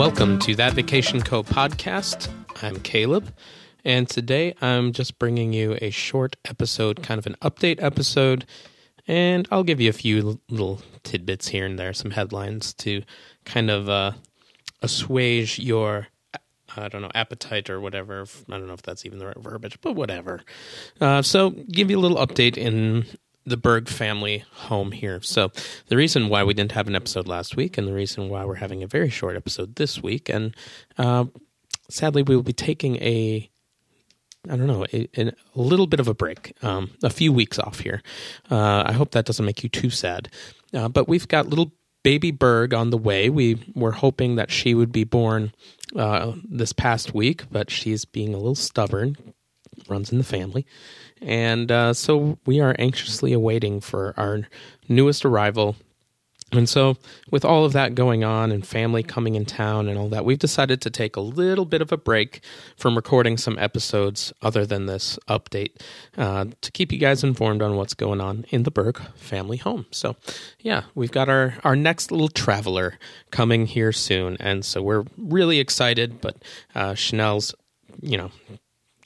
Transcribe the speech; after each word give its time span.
welcome 0.00 0.38
to 0.38 0.54
That 0.54 0.72
Vacation 0.72 1.20
Co 1.20 1.42
podcast. 1.42 2.30
I'm 2.62 2.80
Caleb, 2.80 3.34
and 3.84 4.08
today 4.08 4.54
I'm 4.62 4.92
just 4.92 5.18
bringing 5.18 5.52
you 5.52 5.76
a 5.82 5.90
short 5.90 6.36
episode, 6.46 7.02
kind 7.02 7.18
of 7.18 7.26
an 7.26 7.36
update 7.42 7.82
episode, 7.82 8.46
and 9.06 9.46
I'll 9.50 9.62
give 9.62 9.78
you 9.78 9.90
a 9.90 9.92
few 9.92 10.40
little 10.48 10.80
tidbits 11.02 11.48
here 11.48 11.66
and 11.66 11.78
there, 11.78 11.92
some 11.92 12.12
headlines 12.12 12.72
to 12.76 13.02
kind 13.44 13.70
of 13.70 13.90
uh, 13.90 14.12
assuage 14.80 15.58
your 15.58 16.08
I 16.74 16.88
don't 16.88 17.02
know, 17.02 17.10
appetite 17.14 17.68
or 17.68 17.78
whatever. 17.78 18.24
I 18.48 18.56
don't 18.56 18.68
know 18.68 18.72
if 18.72 18.82
that's 18.82 19.04
even 19.04 19.18
the 19.18 19.26
right 19.26 19.36
verbiage, 19.38 19.78
but 19.82 19.96
whatever. 19.96 20.40
Uh, 20.98 21.20
so, 21.20 21.50
give 21.50 21.90
you 21.90 21.98
a 21.98 22.00
little 22.00 22.26
update 22.26 22.56
in 22.56 23.04
the 23.44 23.56
Berg 23.56 23.88
family 23.88 24.44
home 24.52 24.92
here. 24.92 25.20
So, 25.22 25.50
the 25.88 25.96
reason 25.96 26.28
why 26.28 26.44
we 26.44 26.54
didn't 26.54 26.72
have 26.72 26.88
an 26.88 26.94
episode 26.94 27.26
last 27.26 27.56
week, 27.56 27.78
and 27.78 27.86
the 27.86 27.92
reason 27.92 28.28
why 28.28 28.44
we're 28.44 28.56
having 28.56 28.82
a 28.82 28.86
very 28.86 29.10
short 29.10 29.36
episode 29.36 29.76
this 29.76 30.02
week, 30.02 30.28
and 30.28 30.54
uh, 30.98 31.24
sadly, 31.88 32.22
we 32.22 32.36
will 32.36 32.42
be 32.42 32.52
taking 32.52 32.96
a 32.96 33.50
I 34.48 34.56
don't 34.56 34.66
know, 34.66 34.86
a, 34.92 35.06
a, 35.18 35.32
little 35.54 35.86
bit 35.86 36.00
of 36.00 36.08
a 36.08 36.14
break, 36.14 36.54
um, 36.62 36.92
a 37.02 37.10
few 37.10 37.30
weeks 37.30 37.58
off 37.58 37.80
here. 37.80 38.02
Uh, 38.50 38.84
I 38.86 38.92
hope 38.92 39.10
that 39.10 39.26
doesn't 39.26 39.44
make 39.44 39.62
you 39.62 39.68
too 39.68 39.90
sad. 39.90 40.30
Uh, 40.72 40.88
but 40.88 41.08
we've 41.08 41.28
got 41.28 41.48
little 41.48 41.72
baby 42.02 42.30
Berg 42.30 42.72
on 42.72 42.90
the 42.90 42.96
way. 42.96 43.28
We 43.28 43.58
were 43.74 43.92
hoping 43.92 44.36
that 44.36 44.50
she 44.50 44.74
would 44.74 44.92
be 44.92 45.04
born 45.04 45.52
uh, 45.94 46.32
this 46.48 46.72
past 46.72 47.14
week, 47.14 47.44
but 47.50 47.70
she's 47.70 48.04
being 48.04 48.32
a 48.32 48.38
little 48.38 48.54
stubborn, 48.54 49.16
runs 49.90 50.12
in 50.12 50.18
the 50.18 50.24
family. 50.24 50.66
And 51.20 51.70
uh, 51.70 51.92
so 51.92 52.38
we 52.46 52.60
are 52.60 52.74
anxiously 52.78 53.32
awaiting 53.32 53.80
for 53.80 54.14
our 54.16 54.48
newest 54.88 55.24
arrival. 55.24 55.76
And 56.52 56.68
so, 56.68 56.96
with 57.30 57.44
all 57.44 57.64
of 57.64 57.72
that 57.74 57.94
going 57.94 58.24
on 58.24 58.50
and 58.50 58.66
family 58.66 59.04
coming 59.04 59.36
in 59.36 59.44
town 59.44 59.88
and 59.88 59.96
all 59.96 60.08
that, 60.08 60.24
we've 60.24 60.38
decided 60.38 60.80
to 60.82 60.90
take 60.90 61.14
a 61.14 61.20
little 61.20 61.64
bit 61.64 61.80
of 61.80 61.92
a 61.92 61.96
break 61.96 62.40
from 62.76 62.96
recording 62.96 63.36
some 63.36 63.56
episodes 63.58 64.32
other 64.42 64.66
than 64.66 64.86
this 64.86 65.16
update 65.28 65.80
uh, 66.18 66.46
to 66.60 66.72
keep 66.72 66.90
you 66.90 66.98
guys 66.98 67.22
informed 67.22 67.62
on 67.62 67.76
what's 67.76 67.94
going 67.94 68.20
on 68.20 68.46
in 68.48 68.64
the 68.64 68.70
Berg 68.72 69.00
family 69.14 69.58
home. 69.58 69.86
So, 69.92 70.16
yeah, 70.58 70.84
we've 70.96 71.12
got 71.12 71.28
our, 71.28 71.54
our 71.62 71.76
next 71.76 72.10
little 72.10 72.28
traveler 72.28 72.98
coming 73.30 73.66
here 73.66 73.92
soon. 73.92 74.36
And 74.40 74.64
so, 74.64 74.82
we're 74.82 75.04
really 75.16 75.60
excited, 75.60 76.20
but 76.20 76.42
uh, 76.74 76.94
Chanel's, 76.94 77.54
you 78.02 78.16
know, 78.16 78.32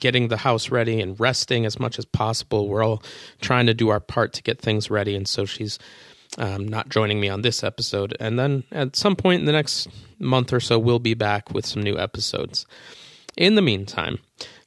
getting 0.00 0.28
the 0.28 0.38
house 0.38 0.70
ready 0.70 1.00
and 1.00 1.18
resting 1.18 1.66
as 1.66 1.78
much 1.78 1.98
as 1.98 2.04
possible. 2.04 2.68
We're 2.68 2.84
all 2.84 3.02
trying 3.40 3.66
to 3.66 3.74
do 3.74 3.88
our 3.88 4.00
part 4.00 4.32
to 4.34 4.42
get 4.42 4.60
things 4.60 4.90
ready. 4.90 5.14
And 5.14 5.26
so, 5.26 5.44
she's 5.44 5.78
um, 6.38 6.66
not 6.66 6.88
joining 6.88 7.20
me 7.20 7.28
on 7.28 7.42
this 7.42 7.62
episode. 7.62 8.16
And 8.20 8.38
then 8.38 8.64
at 8.72 8.96
some 8.96 9.16
point 9.16 9.40
in 9.40 9.46
the 9.46 9.52
next 9.52 9.88
month 10.18 10.52
or 10.52 10.60
so, 10.60 10.78
we'll 10.78 10.98
be 10.98 11.14
back 11.14 11.52
with 11.52 11.66
some 11.66 11.82
new 11.82 11.98
episodes. 11.98 12.66
In 13.36 13.54
the 13.54 13.62
meantime, 13.62 14.18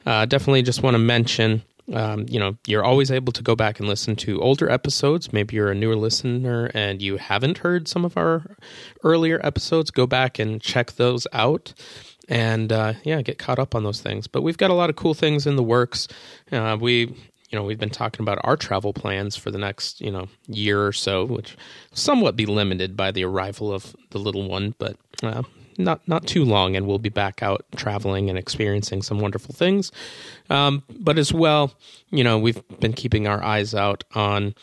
uh, 0.06 0.26
definitely 0.26 0.62
just 0.62 0.84
want 0.84 0.96
to 0.96 1.00
mention. 1.00 1.64
Um, 1.94 2.26
you 2.28 2.38
know, 2.38 2.58
you're 2.68 2.84
always 2.84 3.12
able 3.12 3.32
to 3.32 3.42
go 3.42 3.56
back 3.56 3.80
and 3.80 3.88
listen 3.88 4.18
to 4.18 4.42
older 4.42 4.70
episodes. 4.70 5.32
Maybe 5.32 5.56
you're 5.56 5.72
a 5.72 5.76
newer 5.76 5.96
listener 5.96 6.70
and 6.74 7.02
you 7.02 7.16
haven't 7.16 7.60
heard 7.60 7.88
some 7.88 8.04
of 8.04 8.18
our 8.18 8.58
earlier 9.04 9.40
episodes. 9.42 9.90
Go 9.90 10.06
back 10.06 10.38
and 10.38 10.62
check 10.62 10.94
those 10.94 11.28
out 11.32 11.74
and 12.28 12.72
uh, 12.72 12.94
yeah, 13.04 13.22
get 13.22 13.38
caught 13.38 13.60
up 13.60 13.76
on 13.76 13.84
those 13.84 14.02
things. 14.02 14.28
But 14.28 14.42
we've 14.42 14.58
got 14.58 14.72
a 14.72 14.74
lot 14.76 14.90
of 14.90 14.96
cool 14.96 15.14
things 15.14 15.48
in 15.48 15.56
the 15.56 15.64
works. 15.64 16.08
Uh, 16.52 16.78
we 16.80 17.16
you 17.50 17.58
know, 17.58 17.64
we've 17.64 17.80
been 17.80 17.90
talking 17.90 18.24
about 18.24 18.40
our 18.44 18.58
travel 18.58 18.92
plans 18.92 19.38
for 19.38 19.52
the 19.52 19.58
next, 19.58 20.02
you 20.02 20.12
know, 20.12 20.28
year 20.48 20.86
or 20.86 20.92
so, 20.92 21.24
which 21.24 21.56
somewhat 21.94 22.36
be 22.36 22.46
limited 22.46 22.98
by 22.98 23.12
the 23.12 23.24
arrival 23.24 23.72
of 23.72 23.96
the 24.10 24.20
little 24.20 24.50
one, 24.50 24.76
but 24.78 24.98
uh, 25.24 25.44
not 25.78 26.08
not 26.08 26.26
too 26.28 26.44
long, 26.44 26.76
and 26.76 26.88
we'll 26.88 27.00
be 27.00 27.10
back 27.10 27.42
out 27.44 27.66
traveling 27.76 28.30
and 28.30 28.38
experiencing 28.38 29.02
some 29.02 29.20
wonderful 29.20 29.54
things. 29.54 29.92
Um, 30.50 30.84
but 30.90 31.18
as 31.18 31.34
well, 31.34 31.74
you 32.10 32.24
know, 32.24 32.38
we've 32.38 32.62
been 32.80 32.94
keeping 32.94 33.28
our 33.28 33.44
eyes 33.44 33.74
out 33.74 34.04
on 34.14 34.56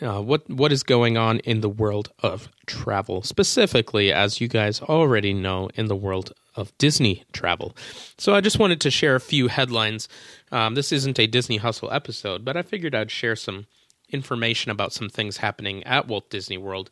uh, 0.00 0.20
what 0.20 0.48
what 0.48 0.72
is 0.72 0.82
going 0.82 1.16
on 1.16 1.40
in 1.40 1.60
the 1.60 1.68
world 1.68 2.10
of 2.20 2.48
travel, 2.66 3.22
specifically, 3.22 4.12
as 4.12 4.40
you 4.40 4.48
guys 4.48 4.80
already 4.80 5.32
know, 5.32 5.68
in 5.74 5.86
the 5.86 5.96
world 5.96 6.32
of 6.54 6.76
Disney 6.78 7.24
travel. 7.32 7.74
So 8.18 8.34
I 8.34 8.40
just 8.40 8.58
wanted 8.58 8.80
to 8.82 8.90
share 8.90 9.14
a 9.14 9.20
few 9.20 9.48
headlines. 9.48 10.08
Um, 10.50 10.74
this 10.74 10.92
isn't 10.92 11.18
a 11.18 11.26
Disney 11.26 11.56
Hustle 11.56 11.90
episode, 11.90 12.44
but 12.44 12.56
I 12.56 12.62
figured 12.62 12.94
I'd 12.94 13.10
share 13.10 13.36
some 13.36 13.66
information 14.10 14.70
about 14.70 14.92
some 14.92 15.08
things 15.08 15.38
happening 15.38 15.82
at 15.84 16.06
Walt 16.06 16.28
Disney 16.28 16.58
World 16.58 16.90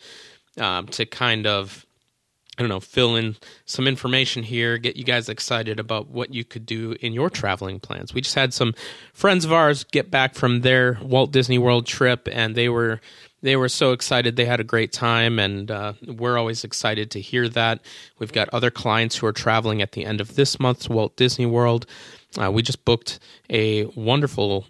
um, 0.59 0.87
to 0.89 1.05
kind 1.05 1.47
of 1.47 1.87
I 2.61 2.63
don't 2.63 2.69
know, 2.69 2.79
fill 2.79 3.17
in 3.17 3.37
some 3.65 3.89
information 3.89 4.43
here, 4.43 4.77
get 4.77 4.95
you 4.95 5.03
guys 5.03 5.31
excited 5.31 5.81
about 5.81 6.09
what 6.09 6.35
you 6.35 6.45
could 6.45 6.67
do 6.67 6.95
in 7.01 7.15
your 7.15 7.31
traveling 7.31 7.81
plans. 7.81 8.13
We 8.13 8.21
just 8.21 8.35
had 8.35 8.53
some 8.53 8.75
friends 9.15 9.47
of 9.47 9.53
ours 9.53 9.83
get 9.85 10.11
back 10.11 10.35
from 10.35 10.61
their 10.61 10.99
Walt 11.01 11.33
Disney 11.33 11.57
World 11.57 11.87
trip, 11.87 12.29
and 12.31 12.55
they 12.55 12.69
were 12.69 13.01
they 13.41 13.57
were 13.57 13.71
so 13.71 13.93
excited. 13.93 14.37
They 14.37 14.45
had 14.45 14.61
a 14.61 14.65
great 14.65 14.93
time, 14.93 15.39
and 15.39 15.71
uh, 15.71 15.95
we're 16.07 16.37
always 16.37 16.63
excited 16.63 17.11
to 17.13 17.21
hear 17.23 17.49
that. 17.49 17.81
We've 18.19 18.31
got 18.31 18.51
other 18.51 18.71
clients 18.71 19.17
who 19.17 19.27
are 19.27 19.33
traveling 19.33 19.81
at 19.81 19.93
the 19.93 20.05
end 20.05 20.21
of 20.21 20.35
this 20.35 20.61
month 20.61 20.83
to 20.83 20.93
Walt 20.93 21.17
Disney 21.17 21.47
World. 21.47 21.87
Uh, 22.37 22.53
we 22.53 22.61
just 22.61 22.85
booked 22.85 23.21
a 23.49 23.87
wonderful 23.97 24.67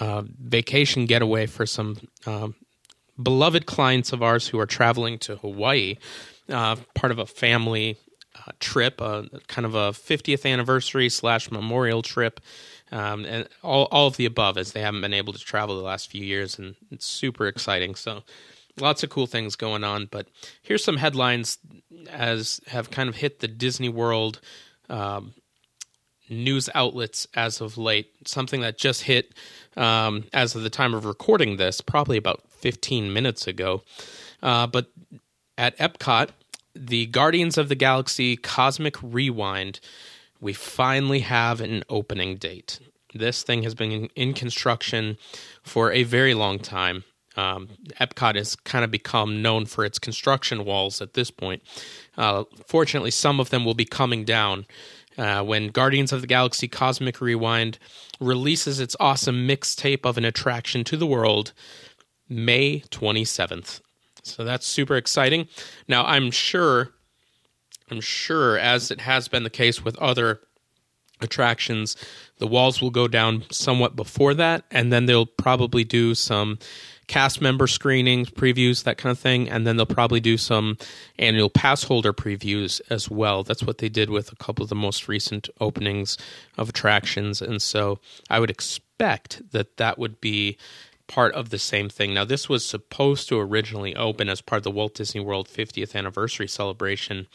uh, 0.00 0.24
vacation 0.42 1.06
getaway 1.06 1.46
for 1.46 1.64
some 1.64 1.96
um, 2.26 2.56
beloved 3.22 3.66
clients 3.66 4.12
of 4.12 4.20
ours 4.20 4.48
who 4.48 4.58
are 4.58 4.66
traveling 4.66 5.16
to 5.20 5.36
Hawaii, 5.36 5.94
uh, 6.48 6.76
part 6.94 7.10
of 7.10 7.18
a 7.18 7.26
family 7.26 7.96
uh, 8.34 8.52
trip, 8.60 9.00
uh, 9.00 9.22
kind 9.46 9.64
of 9.64 9.74
a 9.74 9.90
50th 9.90 10.50
anniversary 10.50 11.08
slash 11.08 11.50
memorial 11.50 12.02
trip 12.02 12.40
um, 12.92 13.24
and 13.24 13.48
all 13.62 13.86
all 13.90 14.06
of 14.06 14.16
the 14.16 14.26
above, 14.26 14.56
as 14.56 14.72
they 14.72 14.80
haven't 14.80 15.00
been 15.00 15.14
able 15.14 15.32
to 15.32 15.38
travel 15.38 15.76
the 15.76 15.82
last 15.82 16.10
few 16.10 16.24
years, 16.24 16.58
and 16.58 16.76
it's 16.90 17.06
super 17.06 17.46
exciting. 17.46 17.94
So, 17.94 18.22
lots 18.78 19.02
of 19.02 19.10
cool 19.10 19.26
things 19.26 19.56
going 19.56 19.84
on. 19.84 20.06
But 20.10 20.28
here's 20.62 20.84
some 20.84 20.98
headlines 20.98 21.58
as 22.10 22.60
have 22.68 22.90
kind 22.90 23.08
of 23.08 23.16
hit 23.16 23.40
the 23.40 23.48
Disney 23.48 23.88
World 23.88 24.40
um, 24.88 25.34
news 26.28 26.70
outlets 26.74 27.26
as 27.34 27.60
of 27.60 27.76
late. 27.76 28.12
Something 28.26 28.60
that 28.60 28.78
just 28.78 29.02
hit 29.02 29.34
um, 29.76 30.24
as 30.32 30.54
of 30.54 30.62
the 30.62 30.70
time 30.70 30.94
of 30.94 31.04
recording 31.04 31.56
this, 31.56 31.80
probably 31.80 32.16
about 32.16 32.42
15 32.50 33.12
minutes 33.12 33.46
ago. 33.46 33.82
Uh, 34.42 34.66
but 34.66 34.86
at 35.56 35.76
Epcot, 35.78 36.30
the 36.74 37.06
Guardians 37.06 37.56
of 37.56 37.68
the 37.68 37.74
Galaxy 37.74 38.36
Cosmic 38.36 38.96
Rewind 39.02 39.80
we 40.44 40.52
finally 40.52 41.20
have 41.20 41.62
an 41.62 41.82
opening 41.88 42.36
date. 42.36 42.78
This 43.14 43.42
thing 43.42 43.62
has 43.62 43.74
been 43.74 44.10
in, 44.14 44.34
construction 44.34 45.16
for 45.62 45.90
a 45.90 46.02
very 46.02 46.34
long 46.34 46.58
time. 46.58 47.04
Um, 47.34 47.70
Epcot 47.98 48.34
has 48.36 48.54
kind 48.54 48.84
of 48.84 48.90
become 48.90 49.40
known 49.40 49.64
for 49.64 49.86
its 49.86 49.98
construction 49.98 50.66
walls 50.66 51.00
at 51.00 51.14
this 51.14 51.30
point. 51.30 51.62
Uh, 52.18 52.44
fortunately, 52.66 53.10
some 53.10 53.40
of 53.40 53.48
them 53.48 53.64
will 53.64 53.74
be 53.74 53.86
coming 53.86 54.24
down 54.24 54.66
uh, 55.16 55.42
when 55.42 55.68
Guardians 55.68 56.12
of 56.12 56.20
the 56.20 56.26
Galaxy 56.26 56.68
Cosmic 56.68 57.22
Rewind 57.22 57.78
releases 58.20 58.80
its 58.80 58.94
awesome 59.00 59.48
mixtape 59.48 60.04
of 60.04 60.18
an 60.18 60.26
attraction 60.26 60.84
to 60.84 60.96
the 60.98 61.06
world 61.06 61.54
May 62.28 62.80
27th. 62.90 63.80
So 64.24 64.44
that's 64.44 64.66
super 64.66 64.96
exciting. 64.96 65.48
Now, 65.86 66.04
I'm 66.04 66.30
sure 66.30 66.94
I'm 67.90 68.00
sure, 68.00 68.58
as 68.58 68.90
it 68.90 69.00
has 69.00 69.28
been 69.28 69.42
the 69.42 69.50
case 69.50 69.84
with 69.84 69.96
other 69.98 70.40
attractions, 71.20 71.96
the 72.38 72.46
walls 72.46 72.80
will 72.80 72.90
go 72.90 73.06
down 73.08 73.44
somewhat 73.50 73.94
before 73.94 74.34
that, 74.34 74.64
and 74.70 74.92
then 74.92 75.06
they'll 75.06 75.26
probably 75.26 75.84
do 75.84 76.14
some 76.14 76.58
cast 77.06 77.42
member 77.42 77.66
screenings, 77.66 78.30
previews, 78.30 78.84
that 78.84 78.96
kind 78.96 79.10
of 79.10 79.18
thing, 79.18 79.48
and 79.48 79.66
then 79.66 79.76
they'll 79.76 79.86
probably 79.86 80.20
do 80.20 80.38
some 80.38 80.78
annual 81.18 81.50
pass 81.50 81.82
holder 81.84 82.14
previews 82.14 82.80
as 82.88 83.10
well. 83.10 83.42
That's 83.42 83.62
what 83.62 83.78
they 83.78 83.90
did 83.90 84.08
with 84.08 84.32
a 84.32 84.36
couple 84.36 84.62
of 84.62 84.70
the 84.70 84.74
most 84.74 85.06
recent 85.06 85.48
openings 85.60 86.16
of 86.56 86.70
attractions, 86.70 87.42
and 87.42 87.60
so 87.60 87.98
I 88.30 88.40
would 88.40 88.50
expect 88.50 89.42
that 89.52 89.76
that 89.76 89.98
would 89.98 90.20
be 90.20 90.56
part 91.06 91.34
of 91.34 91.50
the 91.50 91.58
same 91.58 91.88
thing. 91.88 92.14
Now, 92.14 92.24
this 92.24 92.48
was 92.48 92.64
supposed 92.64 93.28
to 93.28 93.38
originally 93.38 93.94
open 93.94 94.28
as 94.28 94.40
part 94.40 94.58
of 94.58 94.64
the 94.64 94.70
Walt 94.70 94.94
Disney 94.94 95.20
World 95.20 95.48
50th 95.48 95.94
anniversary 95.94 96.48
celebration 96.48 97.26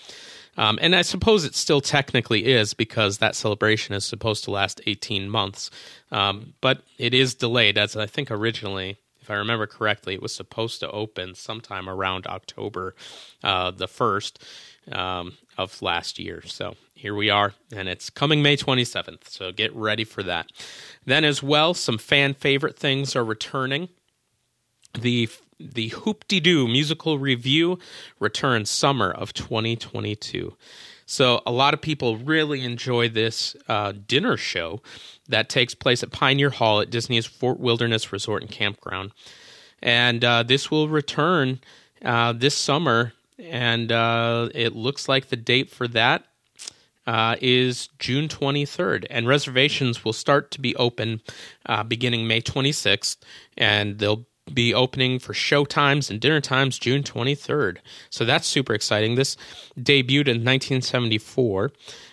um, 0.60 0.78
and 0.82 0.94
I 0.94 1.04
suppose 1.04 1.46
it 1.46 1.56
still 1.56 1.80
technically 1.80 2.48
is 2.48 2.74
because 2.74 3.20
that 3.20 3.34
celebration 3.34 3.96
is 3.96 4.04
supposed 4.04 4.44
to 4.44 4.52
last 4.52 4.82
18 4.86 5.30
months. 5.30 5.72
Um, 6.12 6.54
but 6.60 6.84
it 6.98 7.14
is 7.14 7.34
delayed, 7.34 7.78
as 7.78 7.96
I 7.96 8.08
think 8.08 8.30
originally, 8.30 8.98
if 9.30 9.34
I 9.34 9.38
remember 9.38 9.68
correctly, 9.68 10.16
it 10.16 10.24
was 10.24 10.34
supposed 10.34 10.80
to 10.80 10.90
open 10.90 11.36
sometime 11.36 11.88
around 11.88 12.26
October 12.26 12.96
uh, 13.44 13.70
the 13.70 13.86
1st 13.86 14.38
um, 14.92 15.38
of 15.56 15.84
last 15.84 16.18
year. 16.18 16.42
So 16.48 16.76
here 16.96 17.14
we 17.14 17.30
are, 17.30 17.54
and 17.72 17.88
it's 17.88 18.10
coming 18.10 18.42
May 18.42 18.58
27th. 18.58 19.30
So 19.30 19.52
get 19.52 19.72
ready 19.76 20.04
for 20.04 20.24
that. 20.24 20.48
Then, 21.06 21.24
as 21.24 21.44
well, 21.44 21.76
some 21.76 22.00
fan 22.00 22.34
favorite 22.34 22.76
things 22.76 23.16
are 23.16 23.24
returning. 23.24 23.90
The 25.00 25.30
the 25.60 25.90
Hoop-Dee-Doo 25.90 26.68
musical 26.68 27.20
revue 27.20 27.78
returns 28.20 28.72
summer 28.72 29.12
of 29.12 29.34
2022. 29.34 30.56
So 31.10 31.42
a 31.44 31.52
lot 31.52 31.74
of 31.74 31.82
people 31.82 32.18
really 32.18 32.64
enjoy 32.64 33.10
this 33.10 33.56
uh, 33.68 33.94
dinner 34.06 34.38
show 34.38 34.80
that 35.28 35.50
takes 35.50 35.74
place 35.74 36.04
at 36.04 36.12
Pioneer 36.12 36.52
Hall 36.52 36.82
at 36.82 36.92
Disney's 36.92 37.26
Fort 37.26 37.60
Wilderness 37.60 38.14
Resort 38.14 38.44
and 38.44 38.52
Campground, 38.52 39.12
and 39.82 40.24
uh, 40.24 40.44
this 40.44 40.70
will 40.70 40.88
return 40.88 41.62
uh, 42.06 42.34
this 42.34 42.54
summer. 42.54 43.14
And 43.40 43.92
uh, 43.92 44.50
it 44.54 44.76
looks 44.76 45.10
like 45.10 45.30
the 45.30 45.36
date 45.36 45.72
for 45.72 45.88
that 45.88 46.26
uh, 47.08 47.38
is 47.42 47.90
June 47.98 48.28
23rd, 48.28 49.08
and 49.10 49.28
reservations 49.28 50.06
will 50.06 50.14
start 50.14 50.52
to 50.52 50.62
be 50.62 50.76
open 50.76 51.22
uh, 51.66 51.82
beginning 51.82 52.28
May 52.28 52.42
26th, 52.42 53.18
and 53.58 53.98
they'll 53.98 54.26
be 54.54 54.74
opening 54.74 55.20
for 55.20 55.34
show 55.34 55.66
times 55.66 56.10
and 56.10 56.20
dinner 56.20 56.42
times 56.42 56.80
June 56.80 57.04
23rd. 57.04 57.78
So 58.10 58.26
that's 58.26 58.48
super 58.48 58.74
exciting. 58.74 59.16
This 59.16 59.38
debuted 59.78 60.28
in 60.28 60.44
1974, 60.46 61.72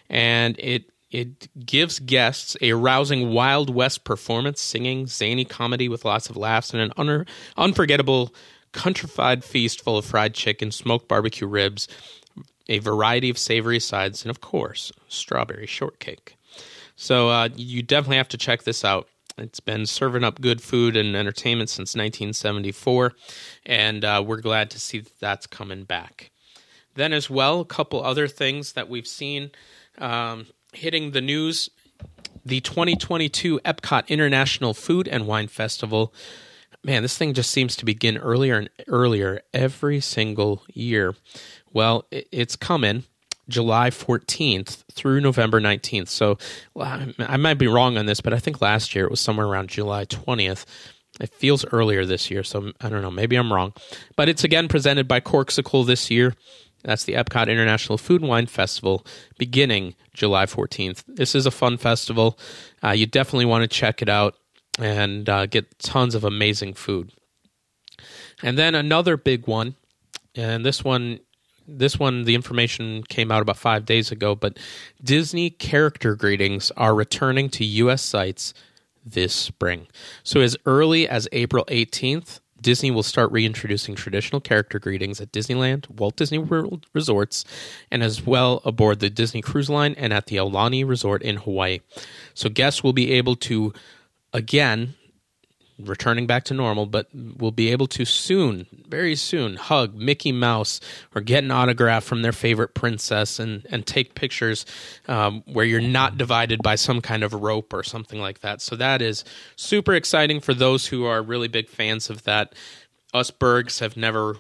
and 0.08 0.56
it 0.58 0.90
it 1.10 1.48
gives 1.64 1.98
guests 2.00 2.56
a 2.60 2.72
rousing 2.72 3.30
Wild 3.30 3.70
West 3.70 4.04
performance, 4.04 4.60
singing, 4.60 5.06
zany 5.06 5.44
comedy 5.44 5.88
with 5.88 6.04
lots 6.04 6.28
of 6.28 6.36
laughs, 6.36 6.74
and 6.74 6.82
an 6.82 6.92
un- 6.96 7.26
unforgettable 7.56 8.34
countrified 8.72 9.44
feast 9.44 9.80
full 9.80 9.96
of 9.96 10.04
fried 10.04 10.34
chicken, 10.34 10.70
smoked 10.70 11.08
barbecue 11.08 11.46
ribs, 11.46 11.88
a 12.68 12.80
variety 12.80 13.30
of 13.30 13.38
savory 13.38 13.80
sides, 13.80 14.22
and 14.22 14.30
of 14.30 14.40
course, 14.40 14.92
strawberry 15.08 15.66
shortcake. 15.66 16.36
So 16.96 17.28
uh, 17.28 17.48
you 17.54 17.82
definitely 17.82 18.16
have 18.16 18.28
to 18.28 18.38
check 18.38 18.64
this 18.64 18.84
out. 18.84 19.08
It's 19.38 19.60
been 19.60 19.84
serving 19.84 20.24
up 20.24 20.40
good 20.40 20.62
food 20.62 20.96
and 20.96 21.14
entertainment 21.14 21.68
since 21.68 21.94
1974, 21.94 23.12
and 23.66 24.04
uh, 24.04 24.24
we're 24.26 24.40
glad 24.40 24.70
to 24.70 24.80
see 24.80 25.00
that 25.00 25.20
that's 25.20 25.46
coming 25.46 25.84
back. 25.84 26.30
Then, 26.94 27.12
as 27.12 27.28
well, 27.28 27.60
a 27.60 27.64
couple 27.66 28.02
other 28.02 28.28
things 28.28 28.72
that 28.72 28.88
we've 28.88 29.06
seen 29.06 29.50
um, 29.98 30.46
hitting 30.72 31.10
the 31.10 31.20
news 31.20 31.70
the 32.46 32.60
2022 32.60 33.60
Epcot 33.64 34.06
International 34.06 34.72
Food 34.72 35.08
and 35.08 35.26
Wine 35.26 35.48
Festival. 35.48 36.14
Man, 36.84 37.02
this 37.02 37.18
thing 37.18 37.34
just 37.34 37.50
seems 37.50 37.74
to 37.76 37.84
begin 37.84 38.16
earlier 38.18 38.56
and 38.56 38.70
earlier 38.86 39.40
every 39.52 40.00
single 40.00 40.62
year. 40.72 41.14
Well, 41.72 42.06
it's 42.10 42.54
coming 42.54 43.04
July 43.48 43.90
14th 43.90 44.84
through 44.93 45.20
November 45.20 45.60
19th. 45.60 46.08
So 46.08 46.38
well, 46.75 47.06
I 47.19 47.37
might 47.37 47.54
be 47.58 47.69
wrong 47.69 47.96
on 47.96 48.06
this, 48.06 48.20
but 48.20 48.32
I 48.32 48.38
think 48.38 48.60
last 48.60 48.94
year 48.94 49.04
it 49.04 49.10
was 49.10 49.20
somewhere 49.20 49.46
around 49.46 49.69
July 49.69 50.04
20th. 50.04 50.64
It 51.20 51.32
feels 51.34 51.64
earlier 51.66 52.04
this 52.04 52.31
year, 52.31 52.43
so 52.43 52.72
I 52.81 52.88
don't 52.88 53.02
know. 53.02 53.10
Maybe 53.10 53.37
I'm 53.37 53.52
wrong. 53.52 53.72
But 54.16 54.28
it's 54.28 54.44
again 54.44 54.69
presented 54.69 55.08
by 55.08 55.20
Corkcicle 55.20 55.87
this 55.87 56.10
year. 56.10 56.34
That's 56.82 57.04
the 57.04 57.14
Epcot 57.14 57.48
International 57.48 57.98
Food 57.98 58.20
and 58.20 58.28
Wine 58.28 58.46
Festival 58.46 59.04
beginning 59.38 59.94
July 60.14 60.46
14th. 60.46 61.02
This 61.08 61.34
is 61.34 61.46
a 61.46 61.50
fun 61.50 61.78
festival. 61.78 62.38
Uh, 62.82 62.90
you 62.90 63.06
definitely 63.06 63.46
want 63.46 63.62
to 63.62 63.69
check 63.69 64.02
it 64.02 64.08
out 64.08 64.37
and 64.78 65.28
uh, 65.28 65.46
get 65.46 65.78
tons 65.78 66.14
of 66.14 66.22
amazing 66.22 66.75
food. 66.75 67.12
And 68.42 68.58
then 68.58 68.75
another 68.75 69.16
big 69.16 69.46
one, 69.46 69.75
and 70.34 70.64
this 70.64 70.84
one 70.84 71.20
this 71.66 71.98
one, 71.98 72.24
the 72.24 72.34
information 72.34 73.02
came 73.04 73.30
out 73.30 73.42
about 73.42 73.56
five 73.56 73.84
days 73.84 74.10
ago, 74.10 74.34
but 74.34 74.58
Disney 75.02 75.50
character 75.50 76.14
greetings 76.14 76.70
are 76.76 76.94
returning 76.94 77.48
to 77.50 77.64
U.S. 77.64 78.02
sites 78.02 78.54
this 79.04 79.32
spring. 79.32 79.86
So, 80.22 80.40
as 80.40 80.56
early 80.66 81.08
as 81.08 81.28
April 81.32 81.64
18th, 81.68 82.40
Disney 82.60 82.90
will 82.90 83.02
start 83.02 83.30
reintroducing 83.30 83.94
traditional 83.94 84.40
character 84.40 84.78
greetings 84.78 85.20
at 85.20 85.30
Disneyland, 85.30 85.88
Walt 85.90 86.16
Disney 86.16 86.38
World 86.38 86.86
resorts, 86.92 87.44
and 87.90 88.02
as 88.02 88.26
well 88.26 88.60
aboard 88.64 89.00
the 89.00 89.10
Disney 89.10 89.42
Cruise 89.42 89.70
Line 89.70 89.94
and 89.96 90.12
at 90.12 90.26
the 90.26 90.36
Aulani 90.36 90.86
Resort 90.86 91.22
in 91.22 91.36
Hawaii. 91.36 91.80
So, 92.34 92.48
guests 92.48 92.82
will 92.82 92.92
be 92.92 93.12
able 93.12 93.36
to, 93.36 93.72
again, 94.32 94.94
returning 95.78 96.26
back 96.26 96.44
to 96.44 96.55
normal, 96.55 96.87
but 96.87 97.08
will 97.14 97.52
be 97.52 97.70
able 97.70 97.87
to 97.87 98.05
soon, 98.05 98.67
very 98.88 99.14
soon, 99.14 99.56
hug 99.56 99.94
Mickey 99.94 100.32
Mouse 100.32 100.81
or 101.14 101.20
get 101.20 101.44
an 101.44 101.50
autograph 101.50 102.05
from 102.05 102.23
their 102.23 102.32
favorite 102.32 102.75
princess 102.75 103.38
and, 103.38 103.67
and 103.70 103.87
take 103.87 104.14
pictures 104.14 104.64
um, 105.08 105.43
where 105.46 105.64
you're 105.64 105.81
not 105.81 106.17
divided 106.17 106.62
by 106.62 106.75
some 106.75 107.00
kind 107.00 107.23
of 107.23 107.34
rope 107.34 107.73
or 107.73 107.82
something 107.82 108.20
like 108.20 108.40
that. 108.40 108.62
So 108.62 108.76
that 108.76 109.02
is 109.02 109.25
super 109.56 109.94
exciting 109.94 110.40
for 110.40 110.55
those 110.55 110.87
who 110.87 111.05
are 111.05 111.23
really 111.23 111.49
big 111.49 111.69
fans 111.69 112.08
of 112.08 112.25
that. 112.25 112.55
Us 113.12 113.31
Bergs 113.31 113.78
have 113.81 113.96
never 113.96 114.37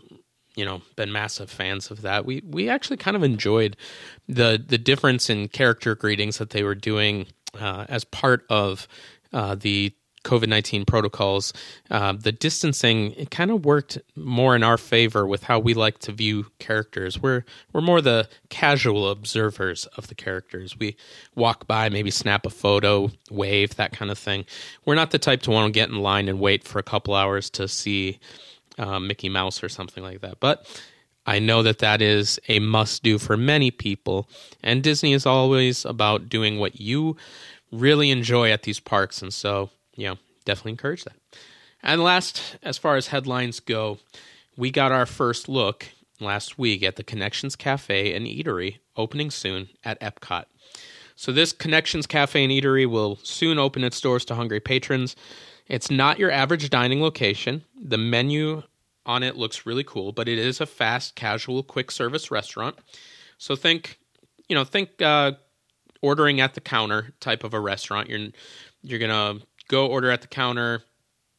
you 0.54 0.64
know 0.64 0.80
been 0.96 1.12
massive 1.12 1.50
fans 1.50 1.90
of 1.90 2.00
that 2.00 2.24
we 2.24 2.42
we 2.46 2.68
actually 2.70 2.96
kind 2.96 3.14
of 3.14 3.22
enjoyed 3.22 3.76
the 4.26 4.62
the 4.66 4.78
difference 4.78 5.28
in 5.28 5.48
character 5.48 5.94
greetings 5.94 6.38
that 6.38 6.48
they 6.48 6.62
were 6.62 6.74
doing 6.74 7.26
uh, 7.60 7.84
as 7.88 8.04
part 8.04 8.44
of 8.48 8.88
uh, 9.32 9.54
the 9.54 9.92
COVID 10.26 10.48
19 10.48 10.84
protocols, 10.84 11.52
uh, 11.90 12.12
the 12.12 12.32
distancing 12.32 13.12
it 13.12 13.30
kind 13.30 13.50
of 13.50 13.64
worked 13.64 13.98
more 14.16 14.56
in 14.56 14.64
our 14.64 14.76
favor 14.76 15.24
with 15.26 15.44
how 15.44 15.60
we 15.60 15.72
like 15.72 15.98
to 16.00 16.12
view 16.12 16.46
characters. 16.58 17.22
We're, 17.22 17.44
we're 17.72 17.80
more 17.80 18.00
the 18.00 18.28
casual 18.48 19.08
observers 19.08 19.86
of 19.96 20.08
the 20.08 20.16
characters. 20.16 20.76
We 20.76 20.96
walk 21.36 21.68
by, 21.68 21.88
maybe 21.88 22.10
snap 22.10 22.44
a 22.44 22.50
photo, 22.50 23.10
wave, 23.30 23.76
that 23.76 23.92
kind 23.92 24.10
of 24.10 24.18
thing. 24.18 24.44
We're 24.84 24.96
not 24.96 25.12
the 25.12 25.18
type 25.18 25.42
to 25.42 25.52
want 25.52 25.72
to 25.72 25.78
get 25.78 25.90
in 25.90 25.98
line 25.98 26.28
and 26.28 26.40
wait 26.40 26.64
for 26.64 26.80
a 26.80 26.82
couple 26.82 27.14
hours 27.14 27.48
to 27.50 27.68
see 27.68 28.18
uh, 28.78 28.98
Mickey 28.98 29.28
Mouse 29.28 29.62
or 29.62 29.68
something 29.68 30.02
like 30.02 30.22
that. 30.22 30.40
But 30.40 30.66
I 31.24 31.38
know 31.38 31.62
that 31.62 31.78
that 31.78 32.02
is 32.02 32.40
a 32.48 32.58
must 32.58 33.04
do 33.04 33.18
for 33.18 33.36
many 33.36 33.70
people. 33.70 34.28
And 34.62 34.82
Disney 34.82 35.12
is 35.12 35.24
always 35.24 35.84
about 35.84 36.28
doing 36.28 36.58
what 36.58 36.80
you 36.80 37.16
really 37.72 38.10
enjoy 38.10 38.50
at 38.50 38.62
these 38.62 38.80
parks. 38.80 39.22
And 39.22 39.32
so 39.32 39.70
you 39.96 40.08
know, 40.08 40.18
definitely 40.44 40.72
encourage 40.72 41.04
that. 41.04 41.16
And 41.82 42.02
last, 42.02 42.56
as 42.62 42.78
far 42.78 42.96
as 42.96 43.08
headlines 43.08 43.60
go, 43.60 43.98
we 44.56 44.70
got 44.70 44.92
our 44.92 45.06
first 45.06 45.48
look 45.48 45.88
last 46.20 46.58
week 46.58 46.82
at 46.82 46.96
the 46.96 47.04
Connections 47.04 47.56
Cafe 47.56 48.14
and 48.14 48.26
Eatery 48.26 48.78
opening 48.96 49.30
soon 49.30 49.68
at 49.84 50.00
Epcot. 50.00 50.46
So, 51.14 51.32
this 51.32 51.52
Connections 51.52 52.06
Cafe 52.06 52.42
and 52.42 52.52
Eatery 52.52 52.88
will 52.88 53.16
soon 53.22 53.58
open 53.58 53.84
its 53.84 54.00
doors 54.00 54.24
to 54.26 54.34
hungry 54.34 54.60
patrons. 54.60 55.16
It's 55.66 55.90
not 55.90 56.18
your 56.18 56.30
average 56.30 56.68
dining 56.70 57.00
location. 57.00 57.64
The 57.80 57.98
menu 57.98 58.62
on 59.04 59.22
it 59.22 59.36
looks 59.36 59.66
really 59.66 59.84
cool, 59.84 60.12
but 60.12 60.28
it 60.28 60.38
is 60.38 60.60
a 60.60 60.66
fast, 60.66 61.14
casual, 61.14 61.62
quick 61.62 61.90
service 61.90 62.30
restaurant. 62.30 62.76
So, 63.38 63.56
think, 63.56 63.98
you 64.48 64.54
know, 64.54 64.64
think 64.64 65.00
uh, 65.00 65.32
ordering 66.02 66.40
at 66.40 66.54
the 66.54 66.60
counter 66.60 67.12
type 67.20 67.44
of 67.44 67.54
a 67.54 67.60
restaurant. 67.60 68.08
You're 68.08 68.28
you're 68.82 68.98
gonna 68.98 69.40
go 69.68 69.86
order 69.86 70.10
at 70.10 70.22
the 70.22 70.28
counter, 70.28 70.82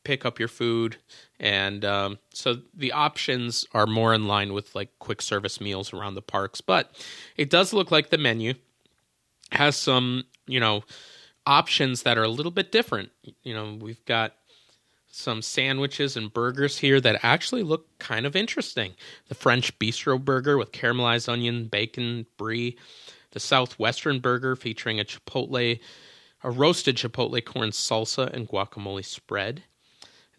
pick 0.04 0.26
up 0.26 0.40
your 0.40 0.48
food, 0.48 0.98
and 1.40 1.84
um, 1.86 2.20
so 2.34 2.58
the 2.74 2.92
options 2.92 3.66
are 3.74 3.86
more 3.86 4.14
in 4.14 4.28
line 4.28 4.54
with 4.54 4.74
like 4.76 4.90
quick 5.00 5.22
service 5.22 5.62
meals 5.62 5.94
around 5.94 6.16
the 6.16 6.22
parks. 6.22 6.62
But 6.62 6.92
it 7.36 7.50
does 7.50 7.74
look 7.74 7.92
like 7.92 8.10
the 8.10 8.18
menu 8.18 8.54
has 9.52 9.76
some, 9.76 10.24
you 10.46 10.60
know, 10.60 10.84
options 11.46 12.04
that 12.04 12.18
are 12.18 12.24
a 12.24 12.30
little 12.30 12.52
bit 12.52 12.72
different. 12.72 13.12
You 13.44 13.54
know, 13.54 13.78
we've 13.80 14.04
got 14.06 14.34
some 15.10 15.42
sandwiches 15.42 16.16
and 16.16 16.32
burgers 16.32 16.78
here 16.78 17.02
that 17.02 17.20
actually 17.24 17.64
look 17.64 17.98
kind 17.98 18.26
of 18.26 18.36
interesting. 18.36 18.94
The 19.30 19.36
French 19.36 19.78
bistro 19.80 20.24
burger 20.24 20.58
with 20.58 20.72
caramelized 20.72 21.30
onion, 21.30 21.68
bacon, 21.68 22.28
brie. 22.38 22.78
The 23.32 23.40
Southwestern 23.40 24.20
burger 24.20 24.56
featuring 24.56 25.00
a 25.00 25.06
chipotle 25.06 25.80
a 26.44 26.52
roasted 26.52 26.98
chipotle 26.98 27.44
corn 27.44 27.70
salsa 27.70 28.32
and 28.32 28.48
guacamole 28.48 29.04
spread. 29.04 29.64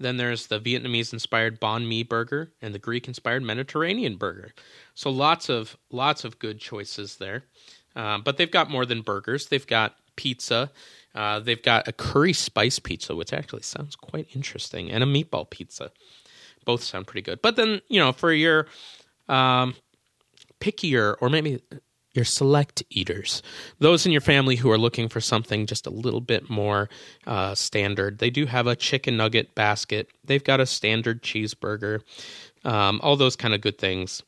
Then 0.00 0.16
there's 0.16 0.46
the 0.46 0.60
Vietnamese 0.60 1.12
inspired 1.12 1.60
banh 1.60 1.86
mi 1.86 2.02
burger 2.02 2.52
and 2.62 2.72
the 2.72 2.78
Greek 2.78 3.08
inspired 3.08 3.42
Mediterranean 3.42 4.16
burger. 4.16 4.52
So 4.94 5.10
lots 5.10 5.48
of 5.48 5.76
lots 5.90 6.24
of 6.24 6.38
good 6.38 6.60
choices 6.60 7.16
there. 7.16 7.44
Uh, 7.96 8.18
but 8.18 8.36
they've 8.36 8.50
got 8.50 8.70
more 8.70 8.86
than 8.86 9.00
burgers. 9.00 9.46
They've 9.46 9.66
got 9.66 9.96
pizza. 10.14 10.70
Uh, 11.14 11.40
they've 11.40 11.62
got 11.62 11.88
a 11.88 11.92
curry 11.92 12.32
spice 12.32 12.78
pizza, 12.78 13.16
which 13.16 13.32
actually 13.32 13.62
sounds 13.62 13.96
quite 13.96 14.28
interesting, 14.34 14.90
and 14.90 15.02
a 15.02 15.06
meatball 15.06 15.50
pizza. 15.50 15.90
Both 16.64 16.84
sound 16.84 17.08
pretty 17.08 17.22
good. 17.22 17.42
But 17.42 17.56
then 17.56 17.80
you 17.88 17.98
know, 17.98 18.12
for 18.12 18.32
your 18.32 18.66
um, 19.28 19.74
pickier 20.60 21.16
or 21.20 21.28
maybe 21.28 21.60
your 22.18 22.24
select 22.24 22.82
eaters, 22.90 23.42
those 23.78 24.04
in 24.04 24.10
your 24.10 24.20
family 24.20 24.56
who 24.56 24.70
are 24.72 24.76
looking 24.76 25.08
for 25.08 25.20
something 25.20 25.66
just 25.66 25.86
a 25.86 25.90
little 25.90 26.20
bit 26.20 26.50
more 26.50 26.88
uh, 27.28 27.54
standard. 27.54 28.18
They 28.18 28.28
do 28.28 28.44
have 28.46 28.66
a 28.66 28.74
chicken 28.74 29.16
nugget 29.16 29.54
basket. 29.54 30.08
They've 30.24 30.42
got 30.42 30.58
a 30.58 30.66
standard 30.66 31.22
cheeseburger, 31.22 32.00
um, 32.64 33.00
all 33.04 33.14
those 33.14 33.36
kind 33.36 33.54
of 33.54 33.60
good 33.60 33.78
things. 33.78 34.20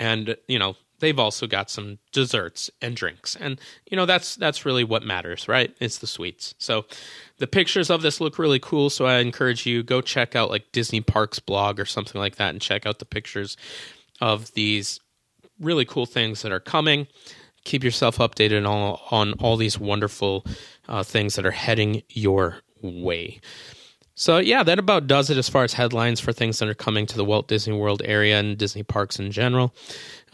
And 0.00 0.36
you 0.48 0.58
know, 0.58 0.74
they've 0.98 1.18
also 1.18 1.46
got 1.46 1.70
some 1.70 1.98
desserts 2.10 2.68
and 2.82 2.96
drinks, 2.96 3.36
and 3.36 3.60
you 3.88 3.96
know 3.96 4.06
that's 4.06 4.34
that's 4.34 4.66
really 4.66 4.84
what 4.84 5.04
matters, 5.04 5.46
right? 5.46 5.72
It's 5.80 5.98
the 5.98 6.08
sweets. 6.08 6.56
So 6.58 6.84
the 7.38 7.46
pictures 7.46 7.90
of 7.90 8.02
this 8.02 8.20
look 8.20 8.40
really 8.40 8.58
cool. 8.58 8.90
So 8.90 9.06
I 9.06 9.18
encourage 9.18 9.66
you 9.66 9.84
go 9.84 10.00
check 10.00 10.34
out 10.34 10.50
like 10.50 10.72
Disney 10.72 11.00
Parks 11.00 11.38
blog 11.38 11.78
or 11.78 11.84
something 11.84 12.20
like 12.20 12.36
that, 12.36 12.50
and 12.50 12.60
check 12.60 12.86
out 12.86 12.98
the 12.98 13.04
pictures 13.04 13.56
of 14.20 14.52
these 14.54 14.98
really 15.60 15.84
cool 15.84 16.06
things 16.06 16.42
that 16.42 16.52
are 16.52 16.60
coming. 16.60 17.06
keep 17.64 17.84
yourself 17.84 18.18
updated 18.18 18.58
on 18.60 18.66
all, 18.66 19.02
on 19.10 19.32
all 19.34 19.56
these 19.56 19.78
wonderful 19.78 20.44
uh, 20.88 21.02
things 21.02 21.36
that 21.36 21.44
are 21.44 21.50
heading 21.50 22.02
your 22.08 22.58
way. 22.82 23.40
So, 24.14 24.38
yeah, 24.38 24.64
that 24.64 24.80
about 24.80 25.06
does 25.06 25.30
it 25.30 25.36
as 25.36 25.48
far 25.48 25.62
as 25.62 25.74
headlines 25.74 26.18
for 26.18 26.32
things 26.32 26.58
that 26.58 26.68
are 26.68 26.74
coming 26.74 27.06
to 27.06 27.16
the 27.16 27.24
Walt 27.24 27.46
Disney 27.46 27.76
World 27.76 28.02
area 28.04 28.40
and 28.40 28.58
Disney 28.58 28.82
parks 28.82 29.20
in 29.20 29.30
general. 29.30 29.74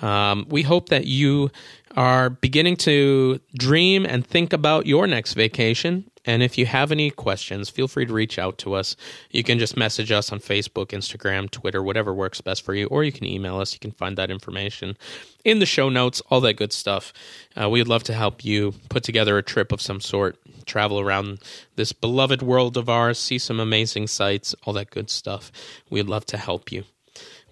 Um, 0.01 0.47
we 0.49 0.63
hope 0.63 0.89
that 0.89 1.07
you 1.07 1.51
are 1.95 2.31
beginning 2.31 2.77
to 2.77 3.41
dream 3.59 4.07
and 4.07 4.27
think 4.27 4.53
about 4.53 4.87
your 4.87 5.07
next 5.07 5.35
vacation. 5.35 6.11
And 6.27 6.43
if 6.43 6.57
you 6.57 6.67
have 6.67 6.91
any 6.91 7.11
questions, 7.11 7.69
feel 7.69 7.89
free 7.89 8.07
to 8.07 8.13
reach 8.13 8.39
out 8.39 8.59
to 8.59 8.75
us. 8.75 8.97
You 9.31 9.45
can 9.45 9.59
just 9.59 9.77
message 9.77 10.11
us 10.11 10.33
on 10.33 10.39
Facebook, 10.41 10.89
Instagram, 10.89 11.51
Twitter, 11.51 11.83
whatever 11.83 12.15
works 12.15 12.41
best 12.41 12.65
for 12.65 12.75
you, 12.75 12.87
or 12.87 13.05
you 13.05 13.13
can 13.13 13.27
email 13.27 13.61
us. 13.61 13.75
You 13.75 13.79
can 13.79 13.93
find 13.93 14.17
that 14.17 14.31
information 14.31 14.97
in 15.45 15.59
the 15.59 15.67
show 15.67 15.89
notes, 15.89 16.23
all 16.31 16.41
that 16.41 16.55
good 16.55 16.73
stuff. 16.73 17.13
Uh, 17.61 17.69
we'd 17.69 17.89
love 17.89 18.05
to 18.05 18.15
help 18.15 18.45
you 18.45 18.73
put 18.89 19.03
together 19.03 19.37
a 19.37 19.43
trip 19.43 19.71
of 19.73 19.83
some 19.83 20.01
sort, 20.01 20.39
travel 20.65 20.99
around 20.99 21.41
this 21.77 21.93
beloved 21.93 22.43
world 22.43 22.77
of 22.77 22.89
ours, 22.89 23.19
see 23.19 23.39
some 23.39 23.61
amazing 23.61 24.07
sights, 24.07 24.55
all 24.65 24.73
that 24.73 24.91
good 24.91 25.11
stuff. 25.11 25.53
We'd 25.91 26.09
love 26.09 26.25
to 26.27 26.39
help 26.39 26.73
you. 26.73 26.85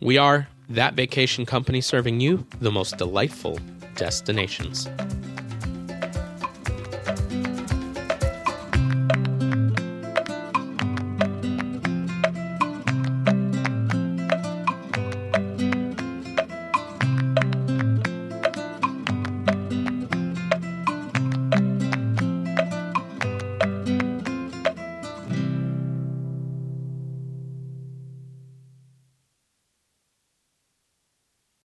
We 0.00 0.18
are 0.18 0.48
that 0.68 0.94
vacation 0.94 1.46
company 1.46 1.80
serving 1.80 2.20
you 2.20 2.46
the 2.60 2.72
most 2.72 2.96
delightful 2.96 3.58
destinations. 3.94 4.88